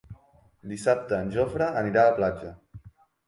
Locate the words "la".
2.09-2.17